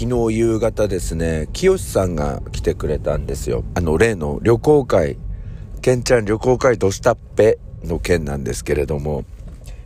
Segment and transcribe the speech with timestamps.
[0.00, 3.64] 昨日夕方ですね、清さんが来てくれたんですよ。
[3.74, 5.18] あの、例の旅行会、
[5.82, 9.26] ケンちゃん旅行会ドスタッペの件なんですけれども、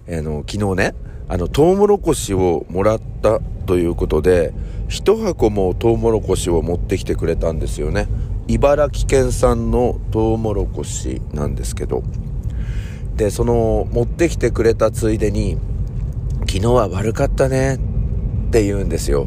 [0.09, 0.95] あの、昨日ね、
[1.29, 4.55] あの、トウモロコシをもらったということで、
[4.87, 8.07] 一箱もトウモロコシを持ってきてくれたんですよね。
[8.47, 12.05] 茨城県産のトウモロコシなんですけど。
[13.17, 15.59] で、その、持ってきてくれたついでに、
[16.47, 17.79] 昨日は悪かったねっ
[18.53, 19.27] て言うんですよ。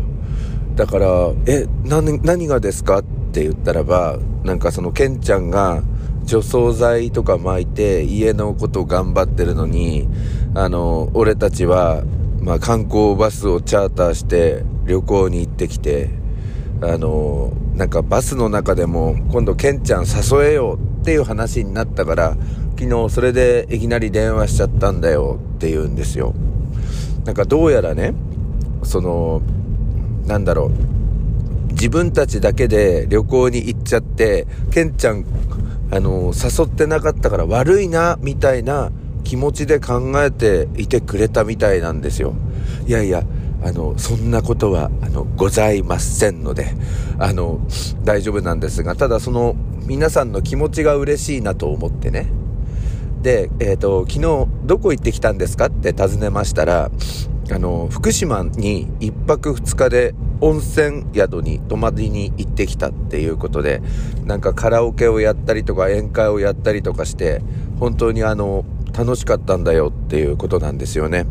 [0.78, 5.82] だから、え、何、何がですかって言ったらば、なんかそのケンちゃんが
[6.24, 10.08] 除草剤とか巻いて家のこと頑張ってるのに、
[10.54, 12.04] あの、俺たちは、
[12.42, 16.12] まあ観光バスをチャーターして旅行に行ってきて、
[16.82, 22.38] あの、なんかバスの中でも今度ケンちゃん誘えよっていう話になったから、
[22.78, 26.36] 昨日それでいきなり電話しちゃったんだよって言うんですよ。
[27.26, 28.14] なんかどうやらね、
[28.84, 29.42] その、
[30.28, 35.26] なんだろう、自分たちだけで旅行に行っちゃって、ケンちゃん、
[35.90, 38.92] あの、誘ってなかったから悪いな、みたいな
[39.24, 42.34] 気持ちで考えていてくれたみたいなんですよ。
[42.88, 43.24] いやいや、
[43.64, 46.76] あの、そんなことは、あの、ございませんので、
[47.18, 47.60] あの、
[48.04, 49.56] 大丈夫なんですが、ただその、
[49.86, 52.28] 皆さんの気持ちが嬉しいなと思ってね。
[53.22, 56.92] で、えっ、ー、と、昨日、どこ行ってきたんですかって尋ねましたら、
[57.52, 63.82] あの、福島に一泊二日で温泉宿に泊まりに行ってきたっていうことで、
[64.26, 67.42] なんかカラオケをやったりとか宴会をやったりとかして、
[67.80, 68.66] 本当にあの、
[68.98, 71.26] 楽しかったんだよっていうことなんですよね。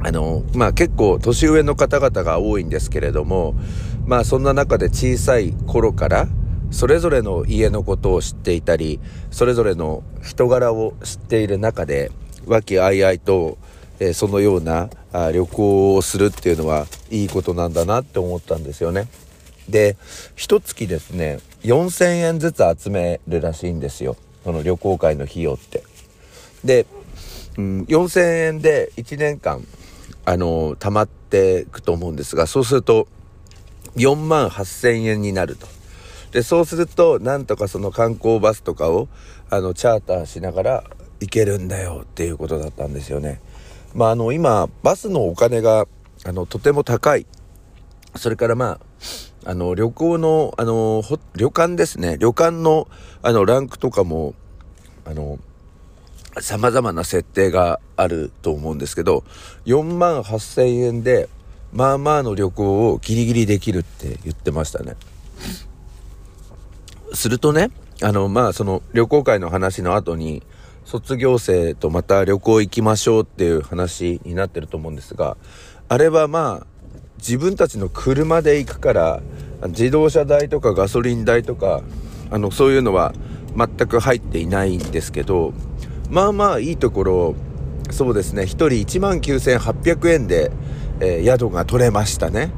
[0.00, 3.54] あの、まあ結構年上の方々が多いんですけれども、
[4.06, 6.28] まあそんな中で小さい頃から、
[6.70, 9.00] それぞれの家のことを知っていたり、
[9.30, 12.10] それぞれの人柄を知っている中で、
[12.46, 13.58] 和気あいあいと、
[14.00, 19.08] えー、そのようなあ旅行をするっていうのはいいことなんだなって思ったんですよね。
[19.68, 19.96] で、
[20.34, 24.16] 一月ですね、4000円ずつ集めるらしいんですよ。
[24.44, 25.82] その旅行会の費用って。
[26.64, 26.86] で、
[27.56, 29.64] うん、4000円で1年間、
[30.24, 33.08] あの、貯まっていくと思うんですが、そうすると、
[33.96, 35.66] 4万8000円になると。
[36.32, 39.08] で、そうすると、なんとかその観光バスとかを、
[39.50, 40.84] あの、チャーターしながら
[41.20, 43.40] 行けるんだよっていうことだったんですよね。
[43.98, 45.88] まあ、あの、今、バスのお金が、
[46.24, 47.26] あの、とても高い。
[48.14, 48.78] それからま
[49.44, 51.02] あ、あの、旅行の、あの、
[51.34, 52.16] 旅館ですね。
[52.20, 52.86] 旅館の、
[53.22, 54.34] あの、ランクとかも、
[55.04, 55.40] あの、
[56.40, 59.24] 様々な設定があると思うんですけど、
[59.66, 61.28] 4万8000円で、
[61.72, 64.94] まあまあの旅行をギリギリできるって言ってましたね。
[67.14, 70.44] するとね、あの、まあ、その旅行会の話の後に、
[70.88, 75.36] 卒業生とまた旅行行きましょうっていう話になってると思うんですが、
[75.86, 76.66] あれはまあ、
[77.18, 79.20] 自分たちの車で行くから、
[79.66, 81.82] 自動車代とかガソリン代とか、
[82.30, 83.12] あの、そういうのは
[83.54, 85.52] 全く入っていないんですけど、
[86.08, 87.34] まあまあいいところ、
[87.90, 88.68] そうですね、1人
[89.18, 90.50] 19,800円で、
[91.00, 92.50] えー、宿が取れましたね。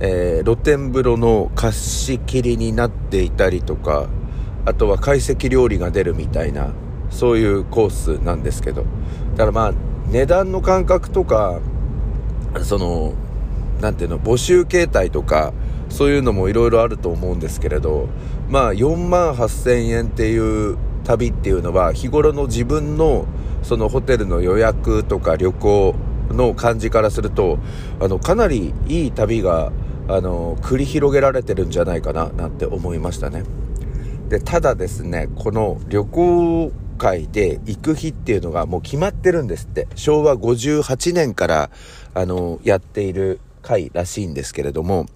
[0.00, 4.08] えー、露天風呂の貸し切りになっていたりとか、
[4.64, 6.72] あとは懐石料理が出るみたいな、
[7.10, 8.84] そういうコースなんですけど。
[9.32, 9.72] だからまあ
[10.10, 11.60] 値段の感覚とか
[12.62, 13.14] その
[13.80, 15.52] 何ていうの募集形態とか
[15.88, 18.08] そういうのもいろいろあると思うんですけれど
[18.48, 23.26] まあ4万8000円っていう旅っていうのは日頃の自分の
[23.62, 25.94] そのホテルの予約とか旅行
[26.30, 27.58] の感じからすると
[28.00, 29.72] あのかなりいい旅が
[30.08, 33.44] あの繰り広げられてるんじゃないかななんて思いましたね。
[34.28, 39.88] でただですねこの旅行会で行く日っていうのがもう決まってるんですって。
[39.94, 41.70] 昭和58年から、
[42.14, 45.06] あの、やっている会らしいんですけれども、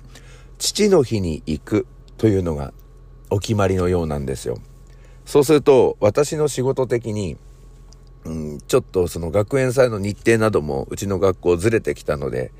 [0.58, 1.86] 父の日に行く
[2.18, 2.72] というのが
[3.30, 4.58] お決まりのようなんですよ。
[5.24, 7.36] そうすると、私の仕事的に、
[8.24, 12.52] うん、ちょっとその学園祭の日程などもうちの学校ずれてきたので、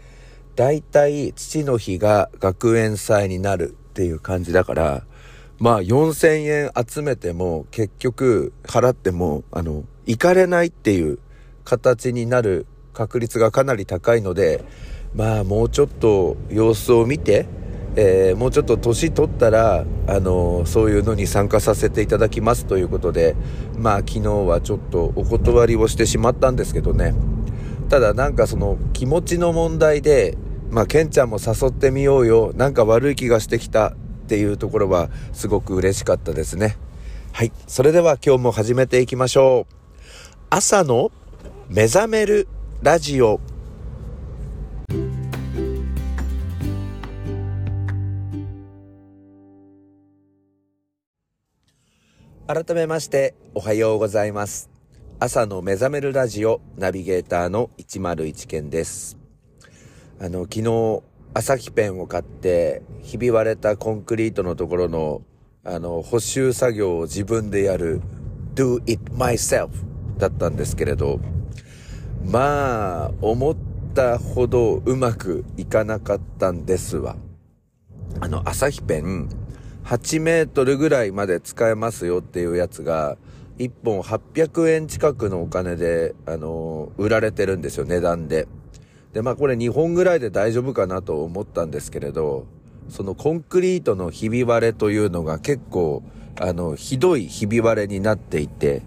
[0.56, 5.04] 大体父の日が学園祭になるっていう感じだから、
[5.60, 11.18] まあ4000円集めても結局払っても、あの、行かれないっていう
[11.64, 14.64] 形になる確率がかなり高いので、
[15.14, 17.46] まあもうちょっと様子を見て、
[17.94, 23.36] えー、もうちょっと年取ったら、あのそういうのに参加させていただきますということで、
[23.76, 27.14] まあ昨日はちょっとお断りをしてしまったんですけどね。
[27.90, 30.38] ただなんかその気持ちの問題で、
[30.70, 33.94] まあケンちゃんも誘ってみようよ、なんか悪い気がしてきた
[34.30, 36.76] っていうところはすごく嬉しかったですね。
[37.32, 37.50] はい。
[37.66, 39.74] それでは今日も始めていきましょう。
[40.50, 41.10] 朝の
[41.68, 42.46] 目覚める
[42.80, 43.40] ラジオ
[52.46, 54.70] 改めましておはようございます
[55.20, 59.16] 朝の目覚めるラジオナビゲーターの101健です
[60.20, 65.22] あの昨日朝日ペンを買ってひび割れたコンクリートのところの
[65.62, 68.00] あの、補修作業を自分でやる
[68.54, 69.68] do it myself
[70.16, 71.20] だったんですけれど、
[72.24, 73.56] まあ、思っ
[73.94, 77.16] たほどうまくいかなかったんですわ。
[78.20, 79.28] あの、朝日ペン、
[79.84, 83.18] 8メートルぐらいまで使えますよっていうやつが、
[83.58, 88.48] 1本800円近くのお金で、あの、売られてるんですよ、値段で。
[89.12, 92.46] で、まあこれ2本ぐらいで大丈夫かなと思ったんですけれど、
[92.88, 96.02] そのコンクリートのひび割れというのが結構、
[96.40, 98.82] あの、ひどいひび割れになっていて、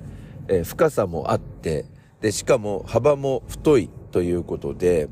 [0.47, 1.85] えー、深さもあって、
[2.21, 5.09] で、しかも幅も太いということで、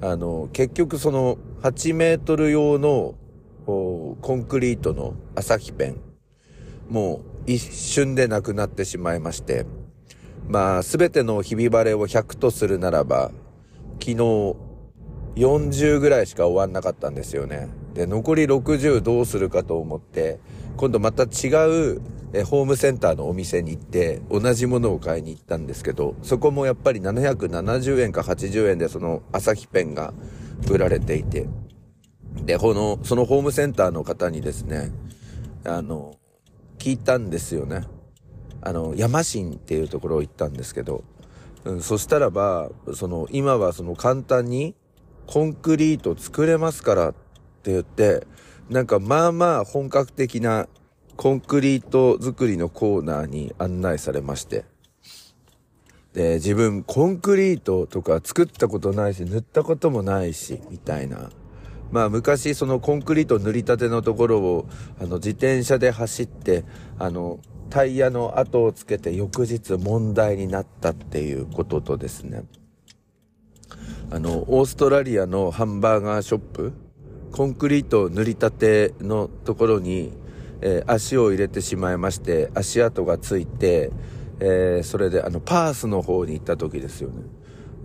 [0.00, 3.14] あの、結局その8メートル用の
[3.66, 5.96] コンクリートの朝日ペン、
[6.88, 9.66] もう一瞬でなくなってしまいまして、
[10.48, 13.32] まあ、すべてのひび割れを100とするならば、
[14.00, 14.56] 昨日
[15.36, 17.68] 40ぐらいしか終わんなかったんですよね。
[17.94, 20.38] で、残り60どうするかと思って、
[20.76, 22.00] 今度また違う
[22.32, 30.12] えホームセンターのお店に行って同じものを買いに行ったんですけど、そこもやっぱり770円か80円でその朝日ペンが
[30.70, 31.48] 売られていて、
[32.44, 34.90] で、この、そのホームセンターの方にですね、
[35.64, 36.16] あの、
[36.78, 37.84] 聞いたんですよね。
[38.60, 41.04] あの、山新っていうところを行ったんですけど、
[41.80, 44.74] そしたらば、その、今はその簡単に
[45.26, 47.12] コンクリート作れますからっ
[47.62, 48.26] て言って、
[48.70, 50.68] なんかまあまあ本格的な
[51.16, 54.64] コンクリート作りのコーナーに案内されまして。
[56.12, 61.30] で、自分コンクリートとか作ったことないし、塗ったこともないし、みたいな。
[61.90, 64.66] まあ昔そのコンクリート塗りたてのところを、
[65.00, 66.64] あの自転車で走って、
[66.98, 67.38] あの、
[67.70, 72.44] タイヤの跡をつけて翌日問題になったっていうこととですね。
[74.10, 76.72] あの、オーストラリアのハンバーガーショップ、
[77.32, 80.12] コンクリート塗りたてのところに、
[80.60, 83.90] えー、足を入れてしまいまして、足跡がついて、
[84.38, 87.22] えー、それであの、パースの方に行った時ですよね。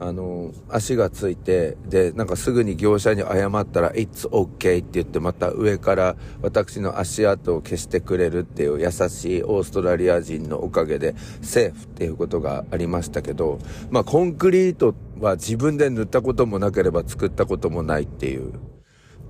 [0.03, 11.13] あの、足がついて、で、なんかすぐに業者に謝ったら、It's okay って言って、また上から私の足跡を消してくれるっていう優しいオーストラリア人のおかげで、
[11.43, 13.59] セーフっていうことがありましたけど、
[13.91, 18.53] まあ、コンクリートは自分で塗ったこともなければ作ったこともないっていう。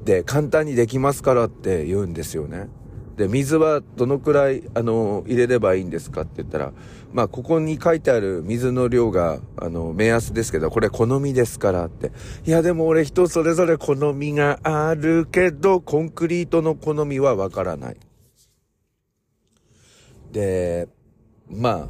[0.05, 2.69] で、簡単にできますからって言うんですよね。
[3.21, 6.21] で、水はどのくらい、あの、入れればいいんですか？
[6.21, 6.73] って言ったら、
[7.13, 12.11] まあ、ここに書いてある水の量が、あの、目安ですけど、これ好みですからって。
[12.47, 17.97] いや、でも俺人それぞれ好みがあるけど、コンクリートの好みはわからない。
[20.31, 20.87] で、
[21.47, 21.89] まあ、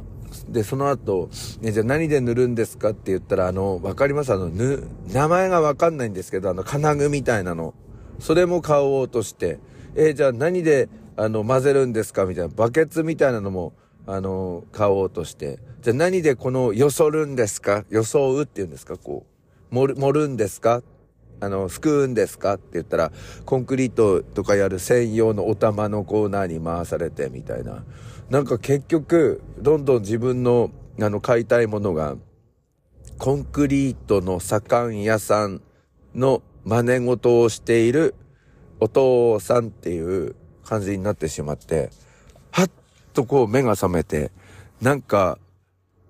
[0.50, 1.30] で、その後、
[1.62, 2.90] ね、じゃあ何で塗るんですか？
[2.90, 4.34] って言ったら、あの、わかります？
[4.34, 7.72] あの、ぬ、名前がわかんないんですけど、あの、金具みたいなの。
[8.18, 9.60] それも買おうとして、
[9.94, 12.24] えー、じゃあ何で、あの、混ぜるんですか？
[12.26, 13.74] みたいな、バケツみたいなのも、
[14.06, 15.58] あの、買おうとして。
[15.80, 17.84] じゃあ何でこの、よそるんですか？
[17.90, 18.96] 装うって言うんですか？
[18.96, 19.26] こ
[19.70, 19.74] う。
[19.74, 20.82] 盛る、盛るんですか？
[21.40, 22.54] あの、すくうんですか？
[22.54, 23.12] って言ったら、
[23.44, 27.84] コンクリートとかやる専用のお玉のコーナーに回されてみたいな。
[28.30, 32.16] なんか結局、どんどん自分の、あの、買いたいものが、
[33.18, 35.60] コンクリートの左官屋さん
[36.14, 38.14] の真似事をしている
[38.80, 40.34] お父さんっていう
[40.72, 41.90] 感じになってしまって、
[42.50, 42.70] はっ
[43.12, 44.30] とこう目が覚めて、
[44.80, 45.38] なんか、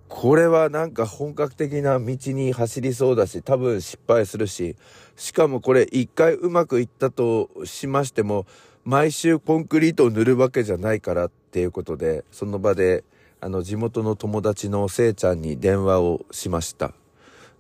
[0.09, 4.77] これはなんか本格的な道に走りそうだし、多分失敗するし、
[5.17, 8.47] しかもこれ一回うまくいったとしましても、
[8.85, 13.03] 毎週コンクリートを塗るわけじゃないからっていうことで、その場で、
[13.41, 16.93] あの、地元の友達のせいちゃんに電話をしました。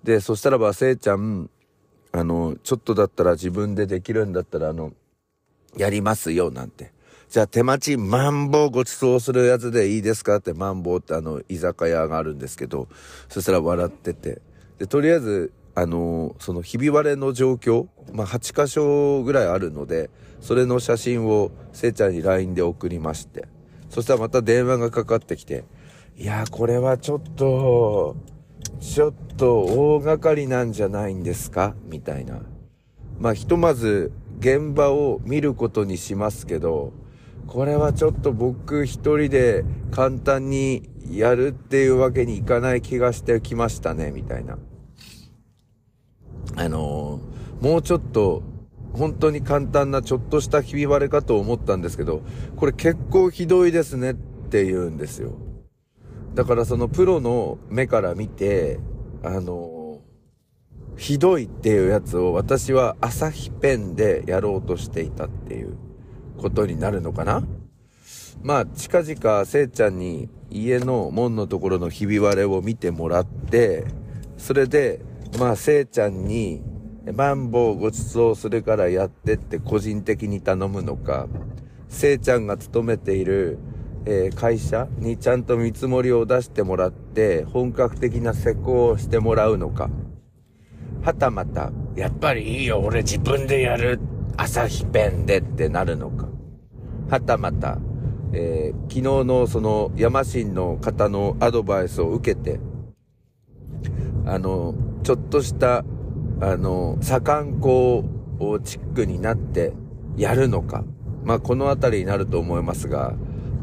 [0.04, 1.50] で、そしたらば、せいちゃん、
[2.12, 4.92] あの、ちょっとだったら自分でできるんだったら、あの、
[5.76, 6.92] やりますよ、なんて。
[7.28, 12.88] じゃあ手待ちマンボウご馳走するやつでいいですかってマンボウってあの、居酒屋があるんですけど、
[13.28, 14.42] そしたら笑ってて。
[14.78, 20.10] で、とりあえず、あのそのひび割れの状況、まあ、8箇所ぐらいあるので、
[20.42, 23.46] それの写真をせいちゃんに LINE で送りまして。
[23.88, 25.64] そしたらまた電話がかかってきて、
[26.18, 28.16] いやこれはちょっと、
[28.80, 31.74] ちょっと大掛かりなんじゃないんですか？
[31.86, 32.42] みたいな。
[33.18, 34.12] まあ、ひとまず
[34.42, 36.92] 現場を見ることにしますけど、
[37.46, 44.58] これはちょっと僕一人で簡単にやるっていうわけにいかない気がしてきましたね、みたいな。
[46.56, 48.42] あのー、もうちょっと、
[48.92, 52.22] 本当に簡単なちょっとしたひび割れかと思ったんですけど、
[52.56, 55.32] これ結構ひどいですねってって言うんですよ。
[56.34, 58.78] だからそのプロの目から見て、
[59.22, 59.81] あの、
[61.02, 65.76] ひどいっていうやつを私は朝日ペンでやろうとしていたっていう
[66.38, 67.42] ことになるのかな？
[68.44, 73.84] まあ、近々、せいちゃんに家の門のところのひび割れを見てもらって、
[74.36, 75.00] それで、
[75.40, 76.62] まあ、せいちゃんに、
[77.12, 81.26] マンボウご馳走するからやってって個人的に頼むのか、
[81.88, 83.58] せいちゃんが勤めている、
[84.06, 89.90] えー、会社にちゃんと見積もりを出してもらって、本格的な施工をしてもらうのか、
[91.02, 93.98] はたまた、やっぱりいいよ、俺自分でやる、
[94.36, 96.28] 朝日ペンでってなるのか、
[97.10, 97.78] はたまた、
[98.32, 102.60] えー、昨日のそのヤマシンの方のアドバイスを受けて、
[104.26, 105.84] あの、ちょっとした、
[106.40, 108.04] あの、左官工
[108.62, 109.72] チックになって
[110.16, 110.84] やるのか。
[111.24, 113.14] まあ、このあたりになると思いますが、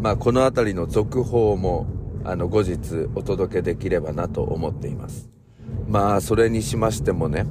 [0.02, 1.88] まあ、このあたりの続報も、
[2.26, 5.30] あの、後日お届けできればなと思っています。
[5.90, 7.48] まあ、それにしましてもね、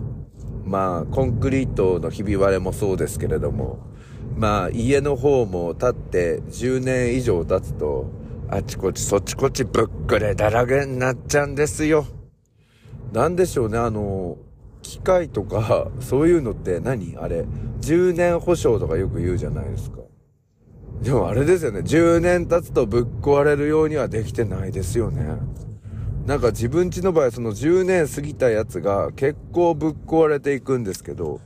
[0.64, 3.80] まあ、コンクリートのひび割れもそうですけれども、
[4.37, 8.07] まあ家の方も建って10年以上経つと、
[8.49, 12.07] あちこちそっちこちぶっくれだらけになっちゃうんですよ。
[13.12, 14.37] なんでしょうね、あの、
[14.83, 17.16] 機械とか、そういうのって何？
[17.16, 17.45] あれ、
[17.80, 19.99] 10年保証とかよく言うじゃないですか。
[21.02, 25.26] でもあれですよね、10年経つとぶっ壊れるようにはできてないですよね。
[26.28, 31.40] なんか自分家の場合その10年過ぎたやつが結構ぶっ壊れていくんですけど、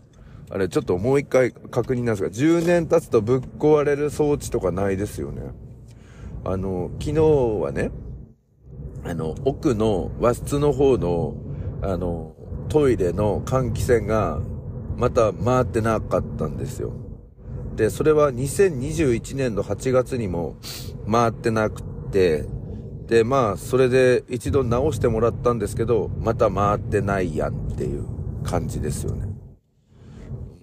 [0.50, 5.42] あれ、ちょっともう一回確認なんですが、10年経つとぶっ壊れる装置とかないですよね。
[6.44, 7.92] あの、昨日はね、
[9.04, 11.36] あの、奥の和室の方の、
[11.80, 12.34] あの、
[12.68, 14.40] トイレの換気扇が、
[14.96, 16.92] また回ってなかったんですよ。
[17.76, 20.56] で、それは2021年の8月にも
[21.08, 22.46] 回ってなくて、
[23.06, 28.06] で、まあ、それで一度直してもらったんですけど、また回ってないやんっていう
[28.44, 29.26] 感じですよね。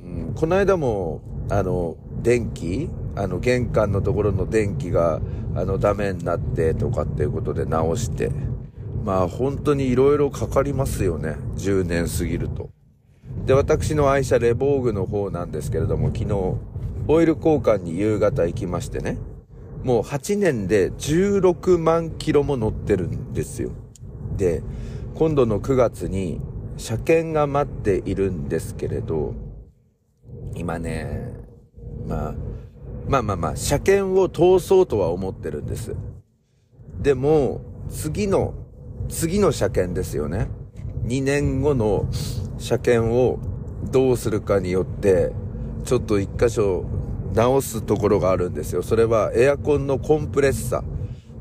[0.04, 5.20] うんこの間も、あの、電気あの、玄関のところの電気が、
[5.56, 8.32] あの、ダメになってとかっていうことで直して。
[9.04, 11.36] まあ、本当に色々かかりますよね。
[11.58, 12.70] 10年過ぎると。
[13.46, 16.56] で、私の愛車レボーグの方なんですけれども、昨日、
[17.08, 19.18] オイル交換に夕方行きましてね。
[19.84, 23.72] もう8年で16万キロも乗ってるんですよ。
[24.36, 24.62] で、
[25.16, 26.42] 今度の9月に
[26.78, 29.36] 車検が待っているんですけれど、
[30.56, 31.34] 今ね、
[32.08, 32.36] まあ、
[33.08, 35.96] まあまあまあ、車検を通そうとは思ってるんです。
[37.02, 38.54] でも、次の、
[39.08, 40.48] 次の車検ですよね。
[41.06, 42.06] 2年後の
[42.58, 43.40] 車検を
[43.92, 45.32] どうするかによって、
[45.86, 46.86] ちょっと一箇所
[47.34, 48.84] 直すところがあるんですよ。
[48.84, 50.84] それはエアコンのコンプレッサー。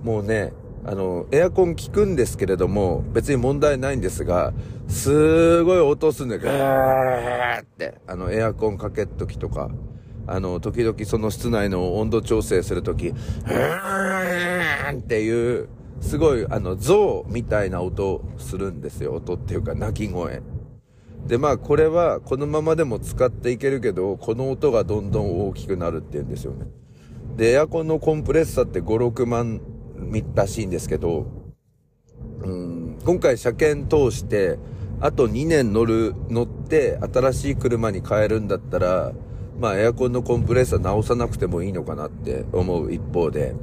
[0.04, 0.52] もうね、
[0.84, 4.52] あの、エアコン効くんですけれども、別に問題ないんですが、
[4.88, 9.70] すごい音すんで、ガーって、あの、エアコンかけっときとか、
[10.26, 15.68] あの、時々その室内の温度調整するとき、ーっていう、
[16.00, 19.14] すごい、あの、象みたいな音するんですよ。
[19.14, 20.42] 音っていうか、鳴き声。
[21.26, 26.66] で、まあ、これは、このままでも使っていけるけど、この音がどんどん大きくなるって言うんですよね。
[27.36, 29.60] で、エアコンのコンプレッサーって5、6万
[30.34, 31.26] らしいんですけど、
[32.42, 34.58] うん、今回車検通して、
[35.00, 39.12] あと2年乗る、乗って新しい車に変えるんだったら、
[39.60, 43.54] まあエアコンのコンプレッサー直さなくてもいいのかなって思う一方で、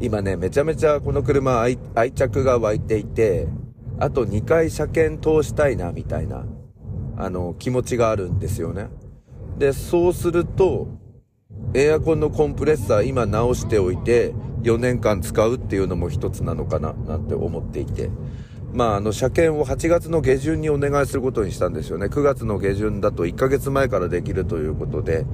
[0.00, 3.48] 今ね、めちゃめちゃこの車愛愛着が湧いていて、
[3.98, 6.44] あと2回車検通したいな、みたいな、
[7.16, 8.88] あの、気持ちがあるんですよね。
[9.58, 10.88] で、そうすると、
[11.74, 18.10] エアコンのコンプレッサー今直しておいて、4年間使うっていうのも一つなのかな、なんて思っていて。
[18.72, 22.06] まあ、あの、車検を8月の下旬にお願いすることにしたんですよね。
[22.06, 25.24] 9月の下旬だと1ヶ月前からできるということで、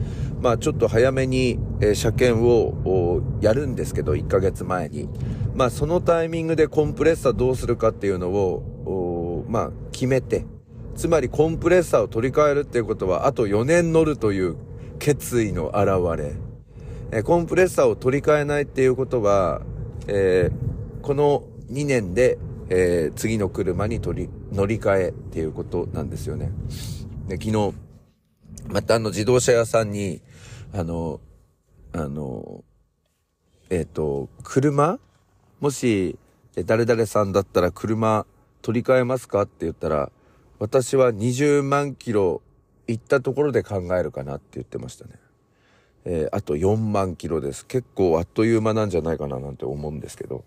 [0.40, 5.08] まあ、ちょっと早めに、え、車検をやるんですけど、1ヶ月前に。
[5.54, 10.46] まあ、そのタイミングでコンプレッサーどうするかっていうのを、まあ、決めて、
[10.94, 14.56] つまりコンプレッサーを取り替えるっていうことは、あと4年乗るという
[14.98, 16.32] 決意の表れ。
[17.12, 19.60] えコンプレッサーを取り替えないっていうことは、
[20.06, 22.38] えー、この2年で、
[22.70, 26.50] えー、次の車に取り、乗り換えっていうことなんですよね。
[27.28, 27.74] で、昨日、
[28.68, 30.22] またあの自動車屋さんに、
[30.72, 31.20] あの、
[31.92, 32.64] あの、
[33.68, 34.98] えっ、ー、と、車？
[35.60, 36.18] もし、
[36.64, 38.26] 誰々さんだったら車
[38.62, 39.42] 取り替えますか？
[39.42, 40.10] って言ったら、
[40.62, 42.40] 私は20万キロ
[42.86, 45.14] 行ったところで考えるかなって言ってましたね。
[46.04, 47.66] えー、あと4万キロです。
[47.66, 50.44] 結構あっという間なんじゃないかななんて思うんですけど。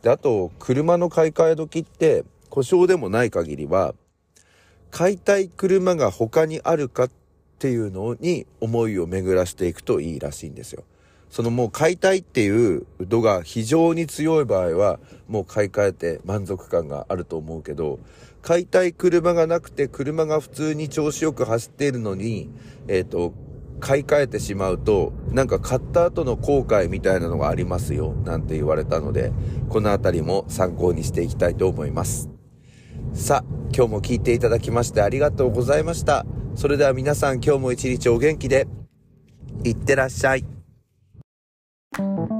[0.00, 3.94] で、あと、車の買い替え時って、故障でもない限りは、
[4.90, 7.10] 買いたい車が他にあるかっ
[7.58, 10.84] ていうのに思いを巡らしていくといいらしいんですよ。
[11.30, 18.00] そのもう買いたいっていう度が非常に強い場合は、もう買い替えて満足感があると思うけど、
[18.42, 22.50] 買いたい車がなくて車が普通に調子よく走っているのに、
[22.88, 23.32] えっ、ー、と、
[23.78, 29.32] 買い替えてしまうと、なんか買った後の後悔みたいなのがありますよ、なんて言われたので、
[29.68, 32.28] このあたりも参考にしていきたいと思います。
[33.14, 33.44] さあ、
[33.74, 36.26] 今日も聞いていただきましてありがとうございました。
[36.56, 38.66] それでは皆さん今日も一日お元気で、
[39.64, 40.59] いってらっしゃい。
[41.96, 42.39] Thank you.